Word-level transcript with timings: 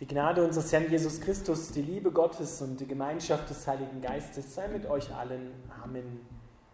Die 0.00 0.06
Gnade 0.06 0.42
unseres 0.42 0.72
Herrn 0.72 0.90
Jesus 0.90 1.20
Christus, 1.20 1.72
die 1.72 1.82
Liebe 1.82 2.10
Gottes 2.10 2.62
und 2.62 2.80
die 2.80 2.86
Gemeinschaft 2.86 3.50
des 3.50 3.66
Heiligen 3.66 4.00
Geistes 4.00 4.54
sei 4.54 4.66
mit 4.68 4.86
euch 4.86 5.14
allen. 5.14 5.52
Amen. 5.84 6.20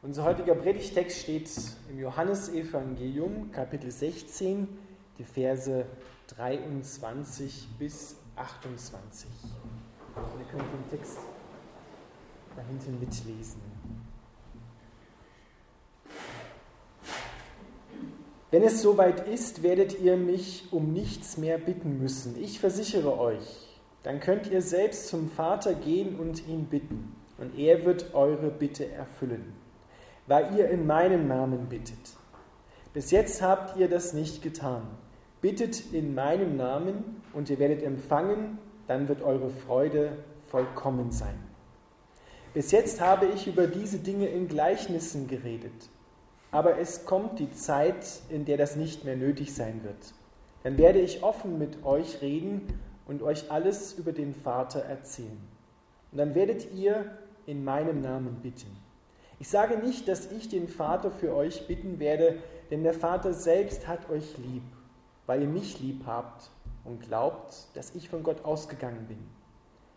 Unser 0.03 0.23
heutiger 0.23 0.55
Predigtext 0.55 1.19
steht 1.19 1.51
im 1.91 1.99
Johannesevangelium, 1.99 3.51
Kapitel 3.51 3.91
16, 3.91 4.69
die 5.19 5.25
Verse 5.25 5.87
23 6.37 7.67
bis 7.77 8.15
28. 8.37 9.29
Ihr 10.39 10.45
könnt 10.49 10.73
den 10.73 10.89
Text 10.97 11.19
da 12.55 12.63
hinten 12.63 13.01
mitlesen. 13.01 13.76
Wenn 18.53 18.63
es 18.63 18.81
soweit 18.81 19.27
ist, 19.27 19.65
werdet 19.65 20.01
ihr 20.01 20.17
mich 20.17 20.69
um 20.71 20.93
nichts 20.93 21.37
mehr 21.37 21.59
bitten 21.59 21.99
müssen. 21.99 22.41
Ich 22.41 22.61
versichere 22.61 23.19
euch, 23.19 23.67
dann 24.05 24.21
könnt 24.21 24.49
ihr 24.49 24.63
selbst 24.63 25.09
zum 25.09 25.29
Vater 25.29 25.75
gehen 25.75 26.17
und 26.17 26.47
ihn 26.47 26.67
bitten, 26.67 27.17
und 27.39 27.59
er 27.59 27.85
wird 27.85 28.15
eure 28.15 28.51
Bitte 28.51 28.89
erfüllen, 28.89 29.53
weil 30.29 30.57
ihr 30.57 30.71
in 30.71 30.87
meinem 30.87 31.27
Namen 31.27 31.67
bittet. 31.69 31.99
Bis 32.95 33.11
jetzt 33.11 33.43
habt 33.43 33.77
ihr 33.79 33.89
das 33.89 34.13
nicht 34.13 34.43
getan. 34.43 34.83
Bittet 35.41 35.93
in 35.93 36.15
meinem 36.15 36.57
Namen, 36.57 37.21
und 37.33 37.51
ihr 37.51 37.59
werdet 37.59 37.83
empfangen, 37.83 38.59
dann 38.87 39.09
wird 39.09 39.23
eure 39.23 39.51
Freude 39.51 40.19
vollkommen 40.47 41.11
sein. 41.11 41.37
Bis 42.55 42.71
jetzt 42.71 43.01
habe 43.01 43.27
ich 43.27 43.49
über 43.49 43.67
diese 43.67 43.99
Dinge 43.99 44.29
in 44.29 44.47
Gleichnissen 44.47 45.27
geredet 45.27 45.91
aber 46.51 46.79
es 46.79 47.05
kommt 47.05 47.39
die 47.39 47.53
Zeit, 47.53 48.21
in 48.29 48.45
der 48.45 48.57
das 48.57 48.77
nicht 48.77 49.05
mehr 49.05 49.17
nötig 49.17 49.55
sein 49.55 49.83
wird. 49.83 50.15
Dann 50.63 50.79
werde 50.79 51.01
ich 51.01 51.23
offen 51.23 51.59
mit 51.59 51.85
euch 51.85 52.23
reden 52.23 52.81
und 53.07 53.23
euch 53.23 53.51
alles 53.51 53.93
über 53.95 54.13
den 54.13 54.35
Vater 54.35 54.81
erzählen. 54.81 55.41
Und 56.13 56.19
dann 56.19 56.35
werdet 56.35 56.73
ihr 56.73 57.05
in 57.47 57.65
meinem 57.65 58.01
Namen 58.01 58.37
bitten. 58.43 58.77
Ich 59.39 59.49
sage 59.49 59.79
nicht, 59.79 60.09
dass 60.09 60.33
ich 60.33 60.49
den 60.49 60.67
Vater 60.67 61.11
für 61.11 61.35
euch 61.35 61.67
bitten 61.67 61.99
werde, 61.99 62.39
denn 62.71 62.83
der 62.83 62.95
Vater 62.95 63.33
selbst 63.33 63.87
hat 63.87 64.09
euch 64.11 64.39
lieb, 64.39 64.63
weil 65.27 65.43
ihr 65.43 65.49
mich 65.49 65.81
lieb 65.81 66.03
habt 66.07 66.51
und 66.85 67.03
glaubt, 67.03 67.69
dass 67.75 67.95
ich 67.95 68.09
von 68.09 68.23
Gott 68.23 68.45
ausgegangen 68.45 69.07
bin. 69.07 69.19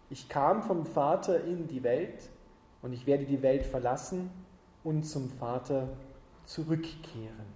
Ich 0.09 0.27
kam 0.27 0.63
vom 0.63 0.85
Vater 0.85 1.43
in 1.43 1.67
die 1.67 1.83
Welt 1.83 2.29
und 2.81 2.93
ich 2.93 3.05
werde 3.05 3.25
die 3.25 3.41
Welt 3.41 3.65
verlassen 3.65 4.29
und 4.83 5.03
zum 5.03 5.29
Vater 5.29 5.89
zurückkehren. 6.49 7.53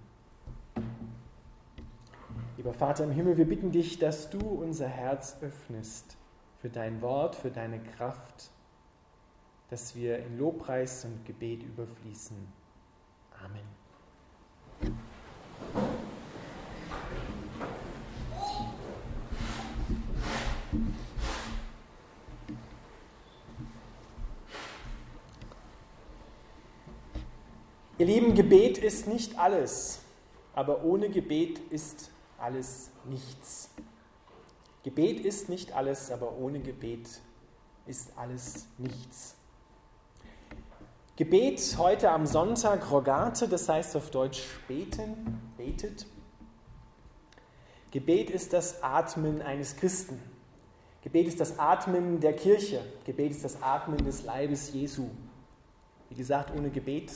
Lieber 2.56 2.72
Vater 2.72 3.02
im 3.02 3.10
Himmel, 3.10 3.36
wir 3.36 3.48
bitten 3.48 3.72
dich, 3.72 3.98
dass 3.98 4.30
du 4.30 4.38
unser 4.38 4.86
Herz 4.86 5.36
öffnest 5.42 6.16
für 6.60 6.70
dein 6.70 7.02
Wort, 7.02 7.34
für 7.34 7.50
deine 7.50 7.82
Kraft, 7.82 8.50
dass 9.68 9.96
wir 9.96 10.18
in 10.18 10.38
Lobpreis 10.38 11.04
und 11.04 11.24
Gebet 11.24 11.64
überfließen. 11.64 12.36
Amen. 13.44 13.73
Ihr 27.96 28.06
Lieben, 28.06 28.34
Gebet 28.34 28.76
ist 28.78 29.06
nicht 29.06 29.38
alles, 29.38 30.00
aber 30.52 30.82
ohne 30.82 31.10
Gebet 31.10 31.60
ist 31.70 32.10
alles 32.38 32.90
nichts. 33.04 33.70
Gebet 34.82 35.20
ist 35.20 35.48
nicht 35.48 35.72
alles, 35.76 36.10
aber 36.10 36.36
ohne 36.36 36.58
Gebet 36.58 37.08
ist 37.86 38.10
alles 38.16 38.66
nichts. 38.78 39.36
Gebet 41.14 41.76
heute 41.78 42.10
am 42.10 42.26
Sonntag, 42.26 42.90
Rogate, 42.90 43.46
das 43.46 43.68
heißt 43.68 43.94
auf 43.94 44.10
Deutsch 44.10 44.42
beten, 44.66 45.52
betet. 45.56 46.04
Gebet 47.92 48.28
ist 48.28 48.52
das 48.52 48.82
Atmen 48.82 49.40
eines 49.40 49.76
Christen. 49.76 50.20
Gebet 51.02 51.28
ist 51.28 51.38
das 51.38 51.60
Atmen 51.60 52.18
der 52.18 52.32
Kirche. 52.32 52.84
Gebet 53.04 53.30
ist 53.30 53.44
das 53.44 53.62
Atmen 53.62 53.98
des 53.98 54.24
Leibes 54.24 54.72
Jesu. 54.72 55.10
Wie 56.08 56.16
gesagt, 56.16 56.50
ohne 56.58 56.70
Gebet 56.70 57.12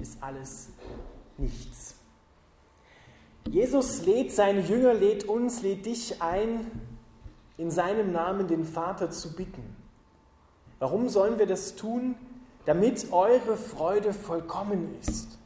ist 0.00 0.22
alles 0.22 0.70
nichts. 1.38 1.96
Jesus 3.48 4.04
lädt 4.04 4.32
seine 4.32 4.60
Jünger, 4.60 4.94
lädt 4.94 5.24
uns, 5.24 5.62
lädt 5.62 5.86
dich 5.86 6.20
ein, 6.22 6.70
in 7.56 7.70
seinem 7.70 8.12
Namen 8.12 8.46
den 8.46 8.64
Vater 8.64 9.10
zu 9.10 9.34
bitten. 9.34 9.76
Warum 10.78 11.08
sollen 11.08 11.38
wir 11.38 11.46
das 11.46 11.76
tun? 11.76 12.14
Damit 12.66 13.12
eure 13.12 13.56
Freude 13.56 14.12
vollkommen 14.12 14.96
ist. 15.00 15.38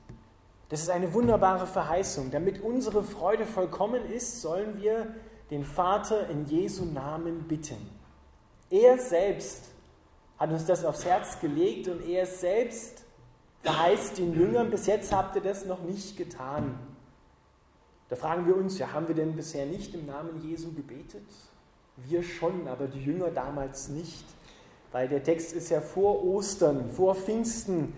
Das 0.69 0.81
ist 0.81 0.91
eine 0.91 1.13
wunderbare 1.15 1.67
Verheißung. 1.67 2.31
Damit 2.31 2.61
unsere 2.63 3.03
Freude 3.03 3.47
vollkommen 3.47 4.05
ist, 4.11 4.41
sollen 4.41 4.81
wir 4.81 5.15
den 5.51 5.65
Vater 5.65 6.29
in 6.29 6.47
Jesu 6.47 6.85
Namen 6.85 7.47
bitten. 7.49 7.77
Er 8.71 8.99
selbst 8.99 9.65
hat 10.39 10.51
uns 10.51 10.67
das 10.67 10.85
aufs 10.85 11.05
Herz 11.05 11.39
gelegt 11.41 11.89
und 11.89 12.05
er 12.09 12.27
selbst 12.27 13.04
verheißt 13.65 14.19
den 14.19 14.35
Jüngern, 14.35 14.71
bis 14.71 14.87
jetzt 14.87 15.11
habt 15.11 15.35
ihr 15.37 15.43
das 15.43 15.65
noch 15.65 15.83
nicht 15.83 16.17
getan. 16.19 16.79
Da 18.11 18.17
fragen 18.17 18.47
wir 18.47 18.57
uns, 18.57 18.79
ja, 18.79 18.93
haben 18.93 19.09
wir 19.09 19.15
denn 19.15 19.35
bisher 19.35 19.65
nicht 19.65 19.95
im 19.95 20.07
Namen 20.07 20.43
Jesu 20.43 20.73
gebetet? 20.73 21.25
Wir 21.97 22.23
schon, 22.23 22.69
aber 22.69 22.87
die 22.87 23.03
Jünger 23.03 23.31
damals 23.31 23.89
nicht, 23.89 24.25
weil 24.93 25.09
der 25.09 25.23
Text 25.23 25.55
ist 25.55 25.71
ja 25.71 25.81
vor 25.81 26.23
Ostern, 26.25 26.91
vor 26.91 27.15
Pfingsten 27.15 27.95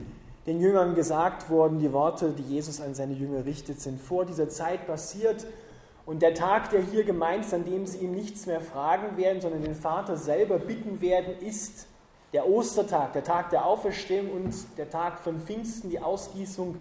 den 0.46 0.60
Jüngern 0.60 0.94
gesagt 0.94 1.50
worden, 1.50 1.80
die 1.80 1.92
Worte, 1.92 2.30
die 2.30 2.44
Jesus 2.44 2.80
an 2.80 2.94
seine 2.94 3.14
Jünger 3.14 3.44
richtet, 3.44 3.80
sind 3.80 4.00
vor 4.00 4.24
dieser 4.24 4.48
Zeit 4.48 4.86
passiert. 4.86 5.44
Und 6.04 6.22
der 6.22 6.34
Tag, 6.34 6.70
der 6.70 6.80
hier 6.80 7.02
gemeint 7.02 7.44
ist, 7.44 7.52
an 7.52 7.64
dem 7.64 7.84
sie 7.86 7.98
ihm 7.98 8.12
nichts 8.12 8.46
mehr 8.46 8.60
fragen 8.60 9.16
werden, 9.16 9.40
sondern 9.40 9.62
den 9.62 9.74
Vater 9.74 10.16
selber 10.16 10.60
bitten 10.60 11.00
werden, 11.00 11.36
ist 11.40 11.88
der 12.36 12.46
Ostertag, 12.46 13.14
der 13.14 13.24
Tag 13.24 13.48
der 13.48 13.64
Auferstehung 13.64 14.30
und 14.30 14.54
der 14.76 14.90
Tag 14.90 15.20
von 15.20 15.40
Pfingsten, 15.40 15.88
die 15.88 16.00
Ausgießung 16.00 16.76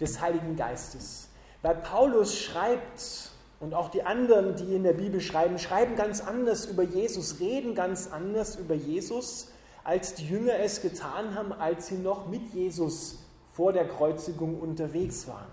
des 0.00 0.20
Heiligen 0.20 0.54
Geistes. 0.54 1.30
Weil 1.62 1.74
Paulus 1.74 2.38
schreibt 2.38 3.32
und 3.58 3.74
auch 3.74 3.88
die 3.88 4.04
anderen, 4.04 4.54
die 4.54 4.72
in 4.72 4.84
der 4.84 4.92
Bibel 4.92 5.20
schreiben, 5.20 5.58
schreiben 5.58 5.96
ganz 5.96 6.20
anders 6.20 6.66
über 6.66 6.84
Jesus, 6.84 7.40
reden 7.40 7.74
ganz 7.74 8.12
anders 8.12 8.54
über 8.54 8.76
Jesus, 8.76 9.48
als 9.82 10.14
die 10.14 10.28
Jünger 10.28 10.60
es 10.60 10.80
getan 10.80 11.34
haben, 11.34 11.52
als 11.52 11.88
sie 11.88 11.98
noch 11.98 12.28
mit 12.28 12.54
Jesus 12.54 13.18
vor 13.52 13.72
der 13.72 13.88
Kreuzigung 13.88 14.60
unterwegs 14.60 15.26
waren. 15.26 15.50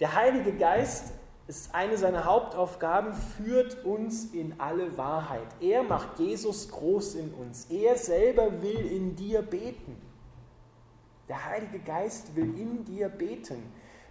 Der 0.00 0.14
Heilige 0.14 0.54
Geist 0.54 1.12
ist 1.48 1.74
eine 1.74 1.96
seiner 1.96 2.24
Hauptaufgaben, 2.24 3.12
führt 3.12 3.84
uns 3.84 4.24
in 4.32 4.58
alle 4.58 4.96
Wahrheit. 4.98 5.46
Er 5.60 5.84
macht 5.84 6.18
Jesus 6.18 6.68
groß 6.70 7.14
in 7.14 7.32
uns. 7.34 7.66
Er 7.70 7.96
selber 7.96 8.62
will 8.62 8.86
in 8.90 9.14
dir 9.14 9.42
beten. 9.42 9.96
Der 11.28 11.44
Heilige 11.44 11.78
Geist 11.78 12.34
will 12.34 12.58
in 12.58 12.84
dir 12.84 13.08
beten. 13.08 13.62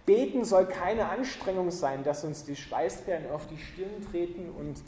Beten 0.06 0.44
soll 0.44 0.66
keine 0.66 1.08
Anstrengung 1.08 1.70
sein, 1.70 2.04
dass 2.04 2.24
uns 2.24 2.44
die 2.44 2.56
Schweißperlen 2.56 3.30
auf 3.30 3.46
die 3.48 3.58
Stirn 3.58 4.02
treten 4.10 4.50
und 4.50 4.82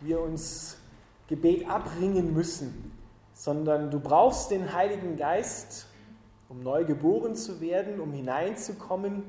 wir 0.00 0.20
uns 0.20 0.78
Gebet 1.26 1.68
abringen 1.68 2.32
müssen, 2.32 2.92
sondern 3.32 3.90
du 3.90 3.98
brauchst 3.98 4.50
den 4.50 4.72
Heiligen 4.72 5.16
Geist, 5.16 5.86
um 6.48 6.62
neu 6.62 6.84
geboren 6.84 7.34
zu 7.34 7.60
werden, 7.60 7.98
um 7.98 8.12
hineinzukommen 8.12 9.24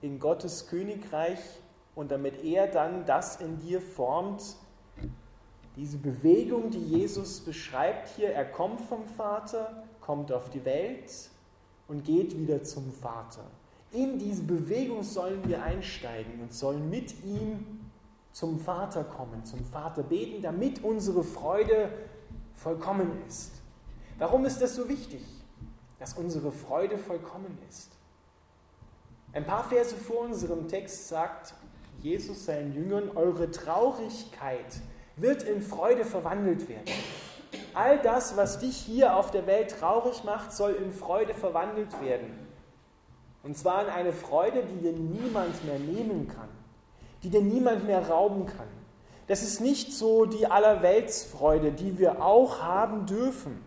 in 0.00 0.18
Gottes 0.18 0.68
Königreich 0.68 1.38
und 1.94 2.10
damit 2.10 2.42
er 2.44 2.66
dann 2.66 3.06
das 3.06 3.40
in 3.40 3.58
dir 3.60 3.80
formt, 3.80 4.56
diese 5.76 5.98
Bewegung, 5.98 6.70
die 6.70 6.82
Jesus 6.82 7.40
beschreibt 7.40 8.08
hier, 8.16 8.30
er 8.30 8.44
kommt 8.44 8.80
vom 8.80 9.04
Vater, 9.06 9.84
kommt 10.00 10.30
auf 10.30 10.50
die 10.50 10.64
Welt 10.64 11.10
und 11.88 12.04
geht 12.04 12.38
wieder 12.38 12.62
zum 12.62 12.92
Vater. 12.92 13.44
In 13.90 14.18
diese 14.18 14.42
Bewegung 14.42 15.02
sollen 15.02 15.46
wir 15.48 15.62
einsteigen 15.62 16.40
und 16.40 16.52
sollen 16.52 16.90
mit 16.90 17.24
ihm 17.24 17.80
zum 18.32 18.58
Vater 18.58 19.04
kommen, 19.04 19.44
zum 19.44 19.64
Vater 19.64 20.02
beten, 20.02 20.42
damit 20.42 20.82
unsere 20.82 21.22
Freude 21.22 21.90
vollkommen 22.54 23.10
ist. 23.28 23.52
Warum 24.18 24.44
ist 24.44 24.60
das 24.60 24.74
so 24.76 24.88
wichtig, 24.88 25.22
dass 25.98 26.14
unsere 26.14 26.52
Freude 26.52 26.98
vollkommen 26.98 27.58
ist? 27.68 27.90
Ein 29.32 29.44
paar 29.44 29.64
Verse 29.64 29.96
vor 29.96 30.20
unserem 30.20 30.68
Text 30.68 31.08
sagt 31.08 31.54
Jesus 32.04 32.44
seinen 32.44 32.74
Jüngern, 32.74 33.12
eure 33.14 33.50
Traurigkeit 33.50 34.66
wird 35.16 35.42
in 35.42 35.62
Freude 35.62 36.04
verwandelt 36.04 36.68
werden. 36.68 36.84
All 37.72 37.98
das, 37.98 38.36
was 38.36 38.58
dich 38.58 38.76
hier 38.76 39.16
auf 39.16 39.30
der 39.30 39.46
Welt 39.46 39.70
traurig 39.80 40.22
macht, 40.22 40.52
soll 40.52 40.72
in 40.72 40.92
Freude 40.92 41.32
verwandelt 41.32 41.98
werden. 42.02 42.46
Und 43.42 43.56
zwar 43.56 43.86
in 43.86 43.90
eine 43.90 44.12
Freude, 44.12 44.64
die 44.64 44.82
dir 44.82 44.92
niemand 44.92 45.64
mehr 45.64 45.78
nehmen 45.78 46.28
kann, 46.28 46.50
die 47.22 47.30
dir 47.30 47.40
niemand 47.40 47.86
mehr 47.86 48.06
rauben 48.06 48.44
kann. 48.44 48.68
das 49.26 49.42
ist 49.42 49.62
nicht 49.62 49.94
so 49.94 50.26
die 50.26 50.46
Allerweltsfreude, 50.46 51.72
die 51.72 51.98
wir 51.98 52.22
auch 52.22 52.60
haben 52.60 53.06
dürfen. 53.06 53.64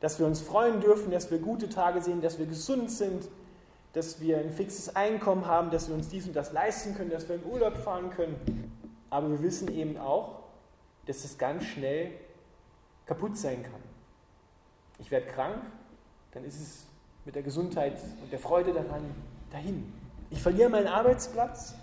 Dass 0.00 0.18
wir 0.18 0.24
uns 0.24 0.40
freuen 0.40 0.80
dürfen, 0.80 1.10
dass 1.10 1.30
wir 1.30 1.38
gute 1.38 1.68
Tage 1.68 2.00
sehen, 2.00 2.22
dass 2.22 2.38
wir 2.38 2.46
gesund 2.46 2.90
sind, 2.90 3.28
dass 3.94 4.20
wir 4.20 4.38
ein 4.38 4.50
fixes 4.50 4.94
Einkommen 4.94 5.46
haben, 5.46 5.70
dass 5.70 5.88
wir 5.88 5.94
uns 5.94 6.08
dies 6.08 6.26
und 6.26 6.34
das 6.34 6.52
leisten 6.52 6.94
können, 6.94 7.10
dass 7.10 7.28
wir 7.28 7.36
in 7.36 7.44
Urlaub 7.44 7.76
fahren 7.78 8.10
können. 8.10 8.72
Aber 9.08 9.30
wir 9.30 9.42
wissen 9.42 9.68
eben 9.72 9.96
auch, 9.96 10.40
dass 11.06 11.24
es 11.24 11.38
ganz 11.38 11.64
schnell 11.64 12.10
kaputt 13.06 13.36
sein 13.36 13.62
kann. 13.62 13.80
Ich 14.98 15.10
werde 15.10 15.26
krank, 15.26 15.62
dann 16.32 16.44
ist 16.44 16.60
es 16.60 16.86
mit 17.24 17.36
der 17.36 17.42
Gesundheit 17.42 17.96
und 18.20 18.32
der 18.32 18.38
Freude 18.40 18.72
daran 18.72 19.02
dahin. 19.52 19.92
Ich 20.30 20.42
verliere 20.42 20.68
meinen 20.70 20.88
Arbeitsplatz 20.88 21.74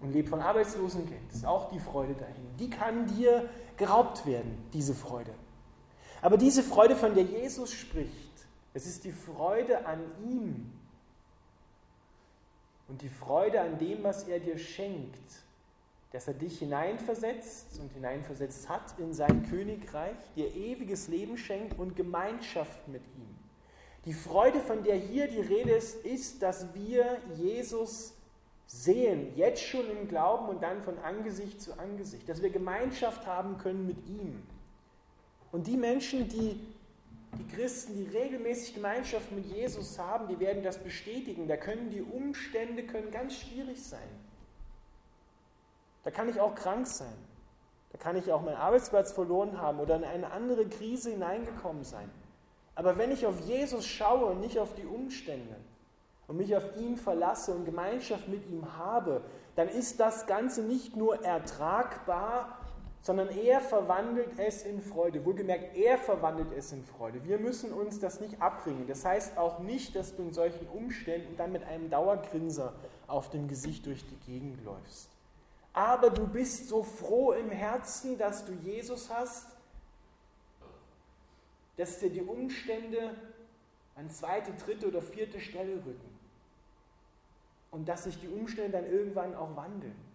und 0.00 0.12
lebe 0.12 0.28
von 0.28 0.40
Arbeitslosengeld. 0.40 1.20
Das 1.28 1.36
ist 1.36 1.46
auch 1.46 1.70
die 1.70 1.80
Freude 1.80 2.12
dahin. 2.12 2.56
Die 2.58 2.68
kann 2.68 3.06
dir 3.06 3.48
geraubt 3.78 4.26
werden, 4.26 4.68
diese 4.74 4.94
Freude. 4.94 5.32
Aber 6.20 6.36
diese 6.36 6.62
Freude, 6.62 6.94
von 6.94 7.14
der 7.14 7.24
Jesus 7.24 7.72
spricht, 7.72 8.30
es 8.74 8.86
ist 8.86 9.04
die 9.04 9.12
Freude 9.12 9.86
an 9.86 10.00
ihm 10.22 10.70
und 12.90 13.02
die 13.02 13.08
Freude 13.08 13.60
an 13.60 13.78
dem, 13.78 14.02
was 14.02 14.26
er 14.26 14.40
dir 14.40 14.58
schenkt, 14.58 15.44
dass 16.10 16.26
er 16.26 16.34
dich 16.34 16.58
hineinversetzt 16.58 17.78
und 17.78 17.92
hineinversetzt 17.92 18.68
hat 18.68 18.98
in 18.98 19.14
sein 19.14 19.48
Königreich, 19.48 20.16
dir 20.34 20.52
ewiges 20.54 21.06
Leben 21.06 21.38
schenkt 21.38 21.78
und 21.78 21.94
Gemeinschaft 21.94 22.88
mit 22.88 23.02
ihm. 23.16 23.36
Die 24.06 24.12
Freude, 24.12 24.58
von 24.58 24.82
der 24.82 24.96
hier 24.96 25.28
die 25.28 25.40
Rede 25.40 25.72
ist, 25.72 26.04
ist, 26.04 26.42
dass 26.42 26.74
wir 26.74 27.18
Jesus 27.36 28.14
sehen, 28.66 29.36
jetzt 29.36 29.62
schon 29.62 29.88
im 29.90 30.08
Glauben 30.08 30.48
und 30.48 30.62
dann 30.62 30.82
von 30.82 30.98
Angesicht 30.98 31.60
zu 31.60 31.78
Angesicht, 31.78 32.28
dass 32.28 32.42
wir 32.42 32.50
Gemeinschaft 32.50 33.26
haben 33.26 33.58
können 33.58 33.86
mit 33.86 34.08
ihm. 34.08 34.42
Und 35.52 35.66
die 35.66 35.76
Menschen, 35.76 36.28
die, 36.28 36.60
die 37.38 37.46
Christen, 37.46 37.94
die 37.94 38.16
regelmäßig 38.16 38.74
Gemeinschaft 38.74 39.30
mit 39.32 39.46
Jesus 39.46 39.98
haben, 39.98 40.28
die 40.28 40.40
werden 40.40 40.62
das 40.62 40.78
bestätigen. 40.78 41.48
Da 41.48 41.56
können 41.56 41.90
die 41.90 42.02
Umstände 42.02 42.84
können 42.84 43.10
ganz 43.10 43.34
schwierig 43.34 43.82
sein. 43.82 44.08
Da 46.04 46.10
kann 46.10 46.28
ich 46.28 46.40
auch 46.40 46.54
krank 46.54 46.86
sein. 46.86 47.14
Da 47.92 47.98
kann 47.98 48.16
ich 48.16 48.32
auch 48.32 48.42
meinen 48.42 48.56
Arbeitsplatz 48.56 49.12
verloren 49.12 49.60
haben 49.60 49.80
oder 49.80 49.96
in 49.96 50.04
eine 50.04 50.30
andere 50.30 50.68
Krise 50.68 51.10
hineingekommen 51.10 51.84
sein. 51.84 52.10
Aber 52.74 52.96
wenn 52.96 53.10
ich 53.10 53.26
auf 53.26 53.38
Jesus 53.40 53.86
schaue 53.86 54.26
und 54.26 54.40
nicht 54.40 54.58
auf 54.58 54.74
die 54.74 54.86
Umstände 54.86 55.56
und 56.28 56.36
mich 56.36 56.56
auf 56.56 56.76
ihn 56.76 56.96
verlasse 56.96 57.52
und 57.52 57.64
Gemeinschaft 57.64 58.28
mit 58.28 58.48
ihm 58.48 58.76
habe, 58.78 59.22
dann 59.56 59.68
ist 59.68 60.00
das 60.00 60.26
Ganze 60.26 60.62
nicht 60.62 60.96
nur 60.96 61.24
ertragbar, 61.24 62.59
sondern 63.02 63.30
er 63.30 63.60
verwandelt 63.60 64.38
es 64.38 64.62
in 64.62 64.80
Freude. 64.80 65.24
Wohlgemerkt, 65.24 65.76
er 65.76 65.96
verwandelt 65.96 66.52
es 66.52 66.72
in 66.72 66.84
Freude. 66.84 67.24
Wir 67.24 67.38
müssen 67.38 67.72
uns 67.72 67.98
das 67.98 68.20
nicht 68.20 68.40
abbringen. 68.42 68.86
Das 68.86 69.04
heißt 69.04 69.38
auch 69.38 69.60
nicht, 69.60 69.96
dass 69.96 70.14
du 70.16 70.22
in 70.22 70.32
solchen 70.34 70.66
Umständen 70.68 71.36
dann 71.36 71.52
mit 71.52 71.64
einem 71.64 71.88
Dauergrinser 71.88 72.74
auf 73.06 73.30
dem 73.30 73.48
Gesicht 73.48 73.86
durch 73.86 74.04
die 74.06 74.30
Gegend 74.30 74.62
läufst. 74.64 75.08
Aber 75.72 76.10
du 76.10 76.26
bist 76.26 76.68
so 76.68 76.82
froh 76.82 77.32
im 77.32 77.50
Herzen, 77.50 78.18
dass 78.18 78.44
du 78.44 78.52
Jesus 78.52 79.08
hast, 79.08 79.46
dass 81.76 81.98
dir 81.98 82.10
die 82.10 82.22
Umstände 82.22 83.14
an 83.94 84.10
zweite, 84.10 84.52
dritte 84.52 84.88
oder 84.88 85.00
vierte 85.00 85.40
Stelle 85.40 85.76
rücken. 85.76 86.18
Und 87.70 87.88
dass 87.88 88.04
sich 88.04 88.18
die 88.18 88.28
Umstände 88.28 88.72
dann 88.72 88.90
irgendwann 88.90 89.34
auch 89.34 89.56
wandeln. 89.56 90.09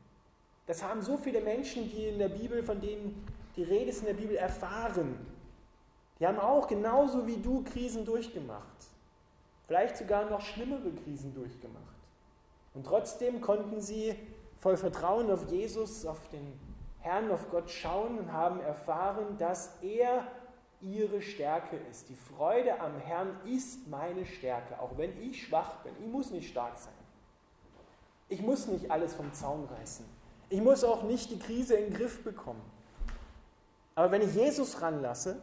Das 0.68 0.84
haben 0.84 1.02
so 1.02 1.18
viele 1.18 1.42
Menschen, 1.42 1.90
die 1.90 2.08
in 2.08 2.20
der 2.20 2.30
Bibel, 2.30 2.64
von 2.64 2.82
denen 2.82 3.26
die 3.56 3.64
Rede 3.64 3.92
ist 3.92 4.00
in 4.00 4.08
der 4.08 4.14
Bibel, 4.14 4.36
erfahren. 4.36 5.16
Die 6.20 6.26
haben 6.26 6.40
auch 6.40 6.68
genauso 6.68 7.28
wie 7.28 7.38
du 7.38 7.64
Krisen 7.64 8.06
durchgemacht. 8.06 8.88
Vielleicht 9.68 9.98
sogar 9.98 10.30
noch 10.30 10.42
schlimmere 10.42 10.92
Krisen 11.04 11.34
durchgemacht. 11.34 11.84
Und 12.74 12.86
trotzdem 12.86 13.42
konnten 13.42 13.82
sie 13.82 14.16
voll 14.60 14.78
Vertrauen 14.78 15.32
auf 15.32 15.50
Jesus, 15.50 16.06
auf 16.06 16.30
den 16.30 16.60
Herrn, 17.00 17.32
auf 17.32 17.50
Gott 17.52 17.70
schauen 17.70 18.18
und 18.18 18.32
haben 18.32 18.60
erfahren, 18.60 19.38
dass 19.38 19.72
er 19.82 20.28
ihre 20.82 21.22
Stärke 21.22 21.78
ist. 21.90 22.10
Die 22.10 22.16
Freude 22.16 22.80
am 22.80 22.98
Herrn 23.00 23.30
ist 23.46 23.88
meine 23.88 24.26
Stärke, 24.26 24.80
auch 24.80 24.98
wenn 24.98 25.20
ich 25.22 25.46
schwach 25.46 25.76
bin. 25.84 25.94
Ich 26.00 26.12
muss 26.12 26.32
nicht 26.32 26.50
stark 26.50 26.78
sein. 26.78 26.94
Ich 28.28 28.42
muss 28.42 28.68
nicht 28.68 28.90
alles 28.92 29.14
vom 29.14 29.32
Zaun 29.34 29.66
reißen. 29.66 30.06
Ich 30.50 30.62
muss 30.62 30.84
auch 30.84 31.04
nicht 31.04 31.32
die 31.32 31.40
Krise 31.40 31.76
in 31.76 31.92
den 31.92 31.94
Griff 31.94 32.24
bekommen. 32.24 32.62
Aber 33.96 34.12
wenn 34.12 34.22
ich 34.22 34.36
Jesus 34.36 34.82
ranlasse, 34.82 35.42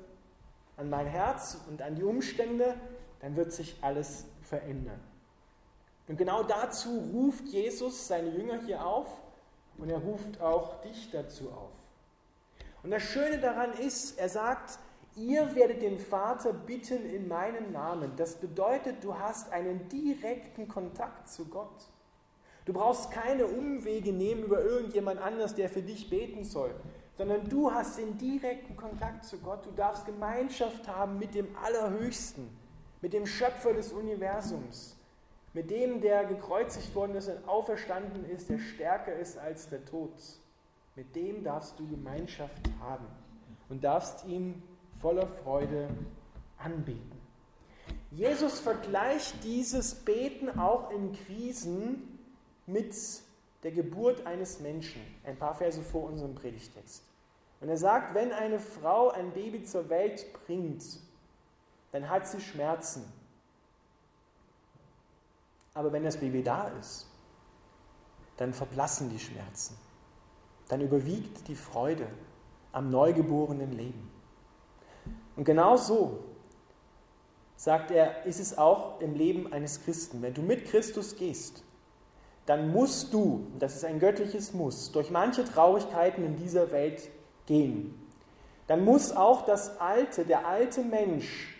an 0.76 0.90
mein 0.90 1.06
Herz 1.06 1.58
und 1.68 1.82
an 1.82 1.94
die 1.94 2.02
Umstände, 2.02 2.74
dann 3.20 3.36
wird 3.36 3.52
sich 3.52 3.76
alles 3.82 4.24
verändern. 4.42 5.00
Und 6.08 6.16
genau 6.16 6.42
dazu 6.42 6.98
ruft 7.12 7.46
Jesus 7.46 8.08
seine 8.08 8.30
Jünger 8.30 8.60
hier 8.62 8.84
auf 8.84 9.08
und 9.78 9.88
er 9.88 9.98
ruft 9.98 10.40
auch 10.40 10.80
dich 10.82 11.10
dazu 11.10 11.50
auf. 11.50 11.70
Und 12.82 12.90
das 12.90 13.02
Schöne 13.02 13.38
daran 13.38 13.72
ist, 13.74 14.18
er 14.18 14.28
sagt, 14.28 14.78
ihr 15.16 15.54
werdet 15.54 15.82
den 15.82 15.98
Vater 15.98 16.52
bitten 16.52 17.06
in 17.06 17.28
meinem 17.28 17.72
Namen. 17.72 18.12
Das 18.16 18.34
bedeutet, 18.36 19.04
du 19.04 19.16
hast 19.16 19.52
einen 19.52 19.88
direkten 19.88 20.68
Kontakt 20.68 21.28
zu 21.28 21.44
Gott. 21.46 21.86
Du 22.64 22.72
brauchst 22.72 23.10
keine 23.10 23.46
Umwege 23.46 24.12
nehmen 24.12 24.44
über 24.44 24.62
irgendjemand 24.62 25.20
anders, 25.20 25.54
der 25.54 25.68
für 25.68 25.82
dich 25.82 26.08
beten 26.08 26.44
soll, 26.44 26.74
sondern 27.16 27.48
du 27.48 27.72
hast 27.72 27.98
den 27.98 28.16
direkten 28.18 28.76
Kontakt 28.76 29.24
zu 29.24 29.38
Gott. 29.38 29.66
Du 29.66 29.72
darfst 29.72 30.06
Gemeinschaft 30.06 30.86
haben 30.86 31.18
mit 31.18 31.34
dem 31.34 31.48
Allerhöchsten, 31.56 32.48
mit 33.00 33.12
dem 33.12 33.26
Schöpfer 33.26 33.74
des 33.74 33.92
Universums, 33.92 34.96
mit 35.54 35.70
dem, 35.70 36.00
der 36.00 36.24
gekreuzigt 36.24 36.94
worden 36.94 37.16
ist 37.16 37.28
und 37.28 37.48
auferstanden 37.48 38.24
ist, 38.24 38.48
der 38.48 38.58
stärker 38.58 39.14
ist 39.14 39.38
als 39.38 39.68
der 39.68 39.84
Tod. 39.84 40.12
Mit 40.94 41.16
dem 41.16 41.42
darfst 41.42 41.78
du 41.80 41.88
Gemeinschaft 41.88 42.62
haben 42.80 43.06
und 43.68 43.82
darfst 43.82 44.24
ihm 44.26 44.62
voller 45.00 45.26
Freude 45.26 45.88
anbeten. 46.58 47.20
Jesus 48.12 48.60
vergleicht 48.60 49.42
dieses 49.42 49.94
Beten 49.94 50.50
auch 50.58 50.90
in 50.90 51.12
Krisen 51.12 52.11
mit 52.66 52.94
der 53.62 53.72
Geburt 53.72 54.26
eines 54.26 54.60
Menschen. 54.60 55.02
Ein 55.24 55.36
paar 55.36 55.54
Verse 55.54 55.82
vor 55.82 56.04
unserem 56.04 56.34
Predigtext. 56.34 57.02
Und 57.60 57.68
er 57.68 57.76
sagt, 57.76 58.14
wenn 58.14 58.32
eine 58.32 58.58
Frau 58.58 59.10
ein 59.10 59.32
Baby 59.32 59.62
zur 59.62 59.88
Welt 59.88 60.26
bringt, 60.32 60.82
dann 61.92 62.08
hat 62.08 62.26
sie 62.26 62.40
Schmerzen. 62.40 63.04
Aber 65.74 65.92
wenn 65.92 66.02
das 66.04 66.16
Baby 66.16 66.42
da 66.42 66.68
ist, 66.80 67.06
dann 68.36 68.52
verblassen 68.52 69.10
die 69.10 69.18
Schmerzen. 69.18 69.76
Dann 70.68 70.80
überwiegt 70.80 71.46
die 71.48 71.54
Freude 71.54 72.08
am 72.72 72.90
neugeborenen 72.90 73.72
Leben. 73.72 74.10
Und 75.36 75.44
genau 75.44 75.76
so, 75.76 76.18
sagt 77.56 77.90
er, 77.90 78.24
ist 78.24 78.40
es 78.40 78.58
auch 78.58 79.00
im 79.00 79.14
Leben 79.14 79.52
eines 79.52 79.84
Christen. 79.84 80.20
Wenn 80.20 80.34
du 80.34 80.42
mit 80.42 80.64
Christus 80.64 81.16
gehst, 81.16 81.62
dann 82.46 82.72
musst 82.72 83.12
du, 83.14 83.46
das 83.58 83.76
ist 83.76 83.84
ein 83.84 84.00
göttliches 84.00 84.52
Muss, 84.52 84.90
durch 84.92 85.10
manche 85.10 85.44
Traurigkeiten 85.44 86.24
in 86.24 86.36
dieser 86.36 86.72
Welt 86.72 87.08
gehen. 87.46 87.94
Dann 88.66 88.84
muss 88.84 89.14
auch 89.14 89.44
das 89.44 89.80
Alte, 89.80 90.24
der 90.24 90.46
alte 90.46 90.82
Mensch, 90.82 91.56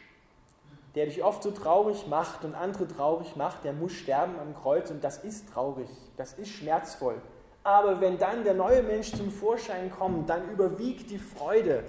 der 0.94 1.06
dich 1.06 1.22
oft 1.22 1.42
so 1.42 1.50
traurig 1.50 2.06
macht 2.06 2.44
und 2.44 2.54
andere 2.54 2.86
traurig 2.86 3.36
macht, 3.36 3.64
der 3.64 3.72
muss 3.72 3.92
sterben 3.92 4.38
am 4.40 4.54
Kreuz 4.54 4.90
und 4.90 5.02
das 5.02 5.18
ist 5.18 5.48
traurig, 5.48 5.88
das 6.16 6.34
ist 6.34 6.50
schmerzvoll. 6.50 7.20
Aber 7.64 8.00
wenn 8.00 8.18
dann 8.18 8.44
der 8.44 8.54
neue 8.54 8.82
Mensch 8.82 9.12
zum 9.12 9.30
Vorschein 9.30 9.90
kommt, 9.90 10.28
dann 10.28 10.50
überwiegt 10.50 11.10
die 11.10 11.18
Freude 11.18 11.84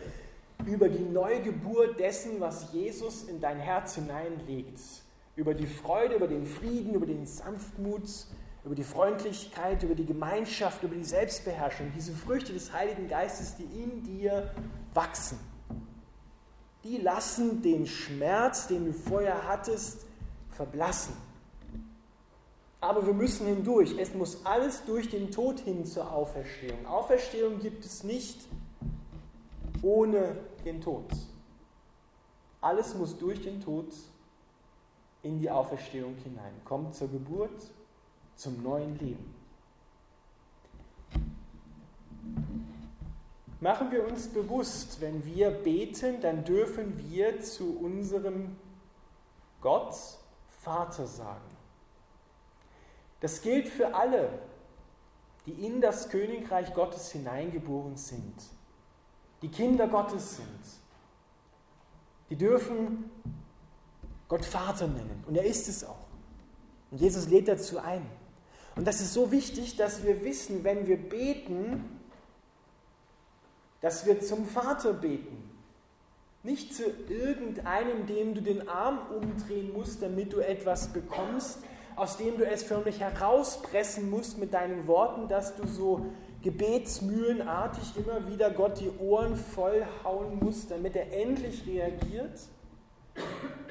über 0.65 0.87
die 0.87 1.03
Neugeburt 1.03 1.99
dessen, 1.99 2.39
was 2.39 2.71
Jesus 2.71 3.23
in 3.23 3.41
dein 3.41 3.57
Herz 3.57 3.95
hineinlegt. 3.95 4.79
Über 5.35 5.53
die 5.53 5.65
Freude, 5.65 6.15
über 6.15 6.27
den 6.27 6.45
Frieden, 6.45 6.93
über 6.93 7.07
den 7.07 7.25
Sanftmut, 7.25 8.07
über 8.65 8.75
die 8.75 8.83
Freundlichkeit, 8.83 9.83
über 9.83 9.95
die 9.95 10.05
Gemeinschaft, 10.05 10.83
über 10.83 10.95
die 10.95 11.03
Selbstbeherrschung, 11.03 11.91
diese 11.95 12.13
Früchte 12.13 12.53
des 12.53 12.71
Heiligen 12.71 13.07
Geistes, 13.07 13.55
die 13.55 13.63
in 13.63 14.03
dir 14.03 14.51
wachsen. 14.93 15.37
Die 16.83 16.97
lassen 16.97 17.61
den 17.61 17.85
Schmerz, 17.85 18.67
den 18.67 18.85
du 18.85 18.93
vorher 18.93 19.47
hattest, 19.47 20.05
verblassen. 20.51 21.15
Aber 22.79 23.05
wir 23.05 23.13
müssen 23.13 23.47
hindurch. 23.47 23.97
Es 23.97 24.13
muss 24.13 24.45
alles 24.45 24.83
durch 24.85 25.09
den 25.09 25.31
Tod 25.31 25.61
hin 25.61 25.85
zur 25.85 26.11
Auferstehung. 26.11 26.85
Auferstehung 26.85 27.59
gibt 27.59 27.85
es 27.85 28.03
nicht 28.03 28.41
ohne 29.81 30.35
den 30.65 30.81
Tod. 30.81 31.05
Alles 32.59 32.95
muss 32.95 33.17
durch 33.17 33.41
den 33.41 33.61
Tod 33.61 33.93
in 35.21 35.39
die 35.39 35.49
Auferstehung 35.49 36.15
hinein. 36.23 36.53
Kommt 36.65 36.95
zur 36.95 37.09
Geburt, 37.09 37.71
zum 38.35 38.61
neuen 38.63 38.97
Leben. 38.99 39.33
machen 43.63 43.91
wir 43.91 44.05
uns 44.05 44.27
bewusst, 44.27 44.99
wenn 44.99 45.25
wir 45.25 45.49
beten, 45.49 46.19
dann 46.19 46.43
dürfen 46.43 47.09
wir 47.09 47.39
zu 47.39 47.79
unserem 47.79 48.57
Gott 49.61 49.95
Vater 50.61 51.07
sagen. 51.07 51.39
Das 53.21 53.41
gilt 53.41 53.69
für 53.69 53.95
alle, 53.95 54.27
die 55.45 55.65
in 55.65 55.79
das 55.79 56.09
Königreich 56.09 56.73
Gottes 56.73 57.11
hineingeboren 57.13 57.95
sind, 57.95 58.35
die 59.41 59.47
Kinder 59.49 59.87
Gottes 59.87 60.35
sind. 60.35 60.59
Die 62.29 62.35
dürfen 62.35 63.09
Gott 64.27 64.43
Vater 64.43 64.87
nennen. 64.87 65.23
Und 65.25 65.35
er 65.35 65.45
ist 65.45 65.69
es 65.69 65.85
auch. 65.85 66.07
Und 66.91 66.99
Jesus 66.99 67.29
lädt 67.29 67.47
dazu 67.47 67.79
ein. 67.79 68.05
Und 68.75 68.87
das 68.87 69.01
ist 69.01 69.13
so 69.13 69.31
wichtig, 69.31 69.75
dass 69.75 70.03
wir 70.03 70.23
wissen, 70.23 70.63
wenn 70.63 70.87
wir 70.87 70.97
beten, 70.97 71.99
dass 73.81 74.05
wir 74.05 74.19
zum 74.21 74.45
Vater 74.45 74.93
beten. 74.93 75.49
Nicht 76.41 76.73
zu 76.75 76.83
irgendeinem, 77.07 78.05
dem 78.07 78.33
du 78.33 78.41
den 78.41 78.67
Arm 78.67 78.99
umdrehen 79.09 79.71
musst, 79.73 80.01
damit 80.01 80.33
du 80.33 80.39
etwas 80.39 80.87
bekommst, 80.87 81.59
aus 81.95 82.17
dem 82.17 82.37
du 82.37 82.45
es 82.45 82.63
förmlich 82.63 82.99
herauspressen 82.99 84.09
musst 84.09 84.37
mit 84.37 84.53
deinen 84.53 84.87
Worten, 84.87 85.27
dass 85.27 85.55
du 85.55 85.67
so 85.67 86.05
gebetsmühlenartig 86.41 87.95
immer 87.95 88.27
wieder 88.27 88.49
Gott 88.51 88.79
die 88.79 88.91
Ohren 88.99 89.35
vollhauen 89.35 90.39
musst, 90.39 90.71
damit 90.71 90.95
er 90.95 91.13
endlich 91.13 91.65
reagiert, 91.67 92.39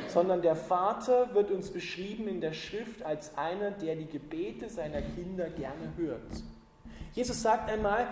sondern 0.08 0.42
der 0.42 0.56
Vater 0.56 1.34
wird 1.34 1.50
uns 1.50 1.70
beschrieben 1.70 2.28
in 2.28 2.40
der 2.40 2.52
Schrift 2.52 3.02
als 3.02 3.36
einer, 3.36 3.70
der 3.70 3.96
die 3.96 4.06
Gebete 4.06 4.68
seiner 4.68 5.00
Kinder 5.00 5.48
gerne 5.48 5.92
hört. 5.96 6.42
Jesus 7.14 7.42
sagt 7.42 7.70
einmal, 7.70 8.08